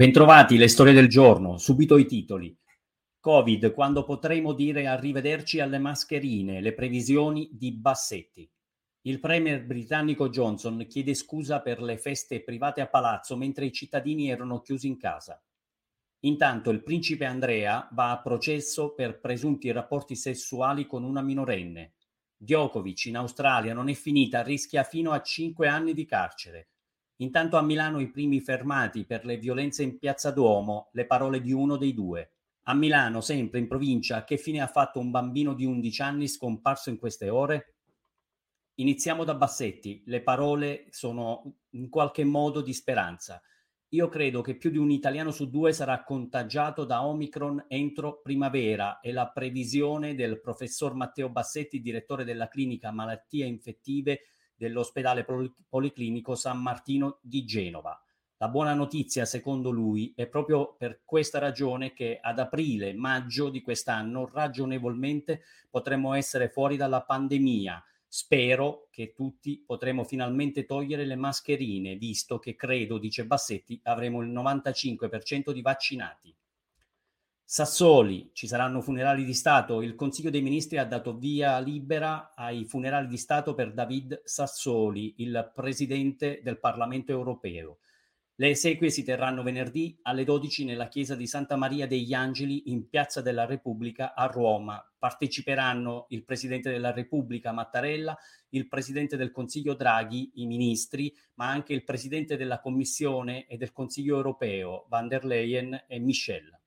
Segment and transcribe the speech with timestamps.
[0.00, 2.58] Bentrovati, le storie del giorno, subito i titoli.
[3.20, 8.50] Covid, quando potremo dire arrivederci alle mascherine, le previsioni di Bassetti.
[9.02, 14.30] Il premier britannico Johnson chiede scusa per le feste private a palazzo mentre i cittadini
[14.30, 15.38] erano chiusi in casa.
[16.20, 21.92] Intanto il principe Andrea va a processo per presunti rapporti sessuali con una minorenne.
[22.38, 26.68] Djokovic in Australia non è finita, rischia fino a 5 anni di carcere.
[27.20, 31.52] Intanto a Milano i primi fermati per le violenze in Piazza Duomo, le parole di
[31.52, 32.32] uno dei due.
[32.64, 36.88] A Milano, sempre in provincia, che fine ha fatto un bambino di 11 anni scomparso
[36.88, 37.74] in queste ore?
[38.76, 43.42] Iniziamo da Bassetti, le parole sono in qualche modo di speranza.
[43.88, 49.00] Io credo che più di un italiano su due sarà contagiato da Omicron entro primavera
[49.00, 54.20] e la previsione del professor Matteo Bassetti, direttore della clinica malattie infettive
[54.60, 55.24] dell'ospedale
[55.70, 57.98] policlinico San Martino di Genova.
[58.36, 64.28] La buona notizia, secondo lui, è proprio per questa ragione che ad aprile-maggio di quest'anno
[64.30, 67.82] ragionevolmente potremmo essere fuori dalla pandemia.
[68.06, 74.28] Spero che tutti potremo finalmente togliere le mascherine, visto che credo, dice Bassetti, avremo il
[74.30, 76.36] 95% di vaccinati.
[77.52, 79.82] Sassoli, ci saranno funerali di Stato.
[79.82, 85.14] Il Consiglio dei Ministri ha dato via libera ai funerali di Stato per David Sassoli,
[85.16, 87.78] il presidente del Parlamento europeo.
[88.36, 92.88] Le esequie si terranno venerdì alle 12 nella chiesa di Santa Maria degli Angeli in
[92.88, 94.80] Piazza della Repubblica a Roma.
[94.96, 98.16] Parteciperanno il Presidente della Repubblica Mattarella,
[98.50, 103.72] il Presidente del Consiglio Draghi, i ministri, ma anche il Presidente della Commissione e del
[103.72, 106.59] Consiglio europeo Van der Leyen e Michel.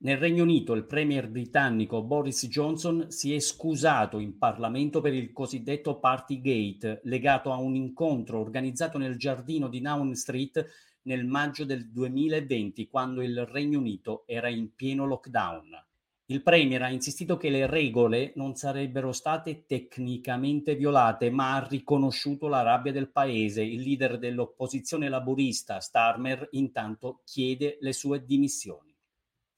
[0.00, 5.32] Nel Regno Unito il premier britannico Boris Johnson si è scusato in Parlamento per il
[5.32, 10.66] cosiddetto Partygate legato a un incontro organizzato nel giardino di Downing Street
[11.02, 15.84] nel maggio del 2020 quando il Regno Unito era in pieno lockdown.
[16.26, 22.46] Il Premier ha insistito che le regole non sarebbero state tecnicamente violate, ma ha riconosciuto
[22.46, 23.62] la rabbia del paese.
[23.62, 28.87] Il leader dell'opposizione laburista, Starmer, intanto chiede le sue dimissioni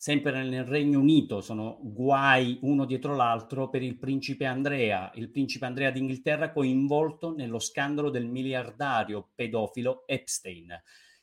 [0.02, 5.66] sempre nel Regno Unito sono guai uno dietro l'altro per il principe Andrea, il principe
[5.66, 10.74] Andrea d'Inghilterra coinvolto nello scandalo del miliardario pedofilo Epstein.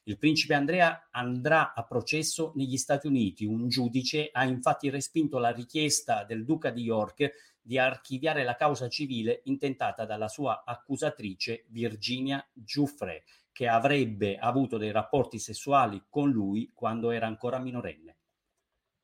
[0.04, 3.46] Il principe Andrea andrà a processo negli Stati Uniti.
[3.46, 8.88] Un giudice ha infatti respinto la richiesta del duca di York di archiviare la causa
[8.90, 16.70] civile intentata dalla sua accusatrice Virginia Giuffre, che avrebbe avuto dei rapporti sessuali con lui
[16.76, 18.17] quando era ancora minorenne.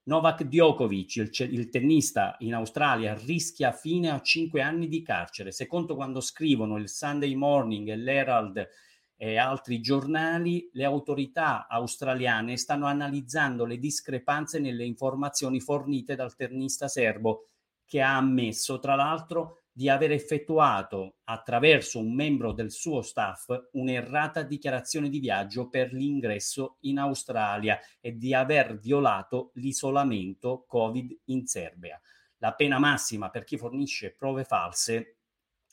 [0.05, 5.51] Novak Djokovic, il, il, tennista in Australia, rischia fine a cinque anni di carcere.
[5.51, 8.67] Secondo quando scrivono il Sunday Morning l'Herald
[9.15, 16.89] e altri giornali, le autorità australiane stanno analizzando le discrepanze nelle informazioni fornite dal tennista
[16.89, 17.45] serbo,
[17.85, 24.44] che ha ammesso, tra l'altro, di aver effettuato attraverso un membro del suo staff un'errata
[24.44, 32.00] dichiarazione di viaggio per l'ingresso in Australia e di aver violato l'isolamento Covid in Serbia.
[32.38, 35.17] La pena massima per chi fornisce prove false,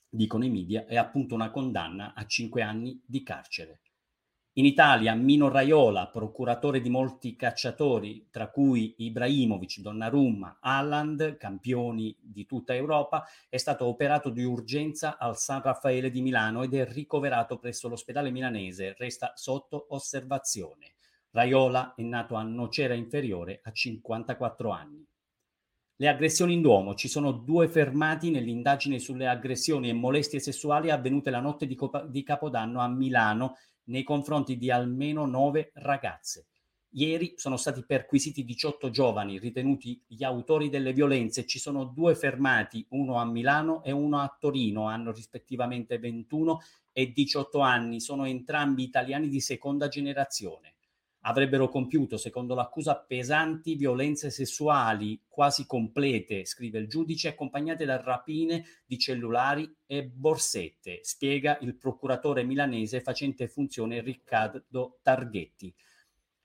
[0.08, 3.80] dicono i media, è appunto una condanna a cinque anni di carcere.
[4.54, 12.46] In Italia Mino Raiola, procuratore di molti cacciatori, tra cui Ibrahimovic, Donnarumma, Alland, campioni di
[12.46, 17.58] tutta Europa, è stato operato di urgenza al San Raffaele di Milano ed è ricoverato
[17.58, 18.96] presso l'ospedale milanese.
[18.98, 20.94] Resta sotto osservazione.
[21.30, 25.06] Raiola è nato a Nocera Inferiore a 54 anni.
[25.94, 26.96] Le aggressioni in Duomo.
[26.96, 32.02] Ci sono due fermati nell'indagine sulle aggressioni e molestie sessuali avvenute la notte di, Copa-
[32.02, 36.46] di Capodanno a Milano nei confronti di almeno nove ragazze.
[36.94, 41.46] Ieri sono stati perquisiti 18 giovani ritenuti gli autori delle violenze.
[41.46, 46.60] Ci sono due fermati, uno a Milano e uno a Torino, hanno rispettivamente 21
[46.92, 48.00] e 18 anni.
[48.00, 50.74] Sono entrambi italiani di seconda generazione
[51.22, 58.64] avrebbero compiuto, secondo l'accusa, pesanti violenze sessuali quasi complete, scrive il giudice, accompagnate da rapine
[58.86, 65.74] di cellulari e borsette, spiega il procuratore milanese facente funzione Riccardo Targhetti.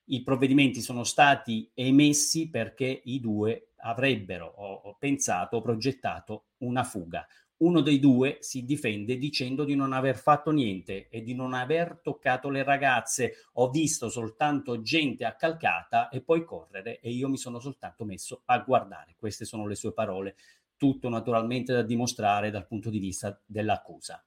[0.07, 7.25] I provvedimenti sono stati emessi perché i due avrebbero pensato progettato una fuga.
[7.57, 12.01] Uno dei due si difende dicendo di non aver fatto niente e di non aver
[12.03, 13.35] toccato le ragazze.
[13.53, 18.59] Ho visto soltanto gente accalcata e poi correre e io mi sono soltanto messo a
[18.59, 19.15] guardare.
[19.17, 20.35] Queste sono le sue parole,
[20.75, 24.21] tutto naturalmente da dimostrare dal punto di vista dell'accusa.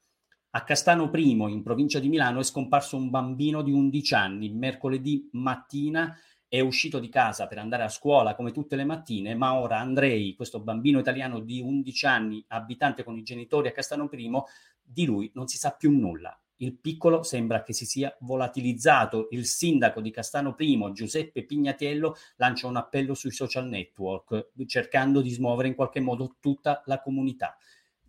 [0.51, 4.49] A Castano I, in provincia di Milano, è scomparso un bambino di 11 anni.
[4.49, 6.19] Mercoledì mattina
[6.49, 10.35] è uscito di casa per andare a scuola come tutte le mattine, ma ora Andrei,
[10.35, 14.31] questo bambino italiano di 11 anni, abitante con i genitori a Castano I,
[14.83, 16.39] di lui non si sa più nulla.
[16.61, 19.29] Il piccolo sembra che si sia volatilizzato.
[19.31, 25.31] Il sindaco di Castano I, Giuseppe Pignatiello, lancia un appello sui social network cercando di
[25.31, 27.57] smuovere in qualche modo tutta la comunità.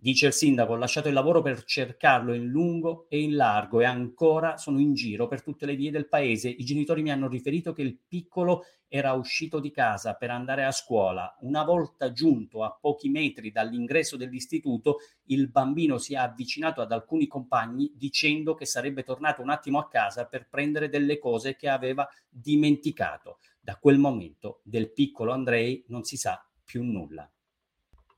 [0.01, 3.83] Dice il sindaco, ho lasciato il lavoro per cercarlo in lungo e in largo e
[3.83, 6.47] ancora sono in giro per tutte le vie del paese.
[6.47, 10.71] I genitori mi hanno riferito che il piccolo era uscito di casa per andare a
[10.71, 11.35] scuola.
[11.41, 17.27] Una volta giunto a pochi metri dall'ingresso dell'istituto, il bambino si è avvicinato ad alcuni
[17.27, 22.07] compagni dicendo che sarebbe tornato un attimo a casa per prendere delle cose che aveva
[22.29, 23.39] dimenticato.
[23.59, 27.29] Da quel momento del piccolo Andrei non si sa più nulla.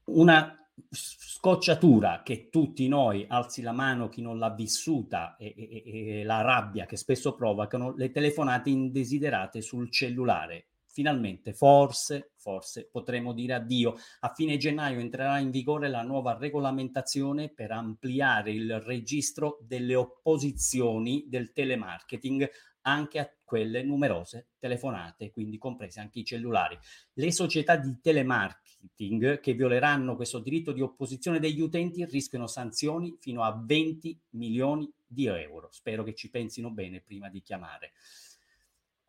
[0.03, 6.23] Una scocciatura che tutti noi, alzi la mano chi non l'ha vissuta e, e, e,
[6.23, 10.70] la rabbia che spesso provocano le telefonate indesiderate sul cellulare.
[10.93, 13.95] Finalmente, forse, forse potremo dire addio.
[14.19, 21.25] A fine gennaio entrerà in vigore la nuova regolamentazione per ampliare il registro delle opposizioni
[21.27, 22.49] del telemarketing
[22.81, 26.77] anche a quelle numerose telefonate, quindi comprese anche i cellulari.
[27.13, 33.43] Le società di telemarketing che violeranno questo diritto di opposizione degli utenti rischiano sanzioni fino
[33.43, 35.69] a 20 milioni di euro.
[35.71, 37.91] Spero che ci pensino bene prima di chiamare.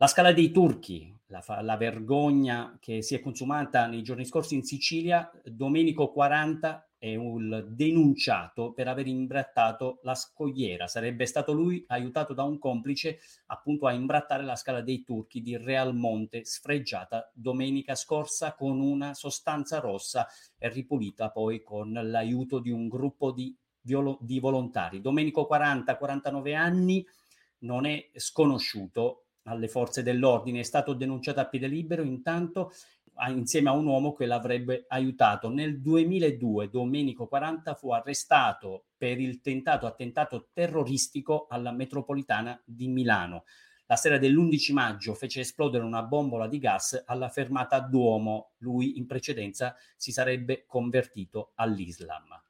[0.03, 4.65] La scala dei turchi, la, la, vergogna che si è consumata nei giorni scorsi in
[4.65, 10.87] Sicilia, Domenico 40 è un denunciato per aver imbrattato la scogliera.
[10.87, 15.55] Sarebbe stato lui aiutato da un complice appunto a imbrattare la scala dei turchi di
[15.55, 20.27] Real Monte, sfregiata domenica scorsa con una sostanza rossa
[20.57, 24.99] e ripulita poi con l'aiuto di un gruppo di, violo- di volontari.
[24.99, 27.07] Domenico 40, 49 anni,
[27.59, 32.71] non è sconosciuto alle forze dell'ordine, è stato denunciato a piede libero intanto
[33.29, 35.49] insieme a un uomo che l'avrebbe aiutato.
[35.49, 43.43] Nel 2002 Domenico 40 fu arrestato per il tentato attentato terroristico alla metropolitana di Milano.
[43.85, 48.53] La sera dell'11 maggio fece esplodere una bombola di gas alla fermata Duomo.
[48.59, 52.42] Lui in precedenza si sarebbe convertito all'Islam.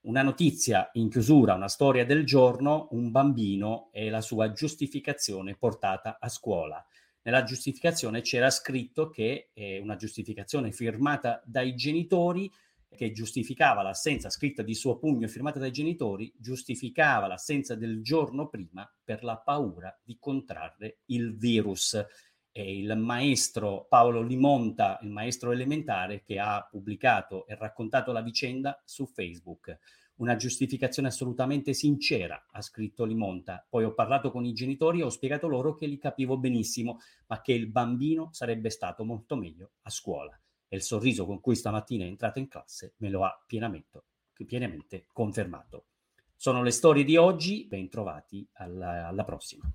[0.00, 6.18] Una notizia in chiusura, una storia del giorno, un bambino e la sua giustificazione portata
[6.20, 6.84] a scuola
[7.28, 12.50] nella giustificazione c'era scritto che è una giustificazione firmata dai genitori
[12.96, 18.90] che giustificava l'assenza scritta di suo pugno firmata dai genitori, giustificava l'assenza del giorno prima
[19.04, 22.02] per la paura di contrarre il virus.
[22.50, 28.80] E il maestro Paolo Limonta, il maestro elementare, che ha pubblicato e raccontato la vicenda
[28.84, 29.78] su Facebook
[30.18, 33.64] una giustificazione assolutamente sincera, ha scritto Limonta.
[33.68, 37.40] Poi ho parlato con i genitori e ho spiegato loro che li capivo benissimo, ma
[37.40, 40.38] che il bambino sarebbe stato molto meglio a scuola.
[40.68, 44.02] E il sorriso con cui stamattina è entrato in classe me lo ha pienamente,
[44.44, 45.86] pienamente confermato.
[46.36, 49.70] Sono le storie di oggi, ben trovati alla, alla prossima.